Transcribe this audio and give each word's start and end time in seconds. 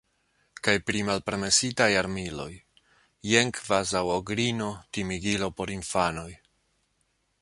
Kaj 0.67 0.73
pri 0.85 1.01
malpermesitaj 1.09 1.87
armiloj– 1.99 2.47
jen 3.33 3.53
kvazaŭ 3.59 4.03
ogrino, 4.15 4.71
timigilo 4.99 5.51
por 5.61 5.75
infanoj. 5.79 6.29